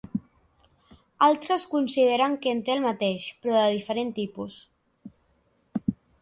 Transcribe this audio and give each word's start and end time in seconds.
Altres 1.25 1.65
consideren 1.73 2.37
que 2.45 2.53
en 2.55 2.63
té 2.69 2.73
el 2.77 2.81
mateix, 2.87 3.27
però 3.45 3.55
de 3.61 3.69
diferent 3.77 4.11
tipus. 4.17 4.57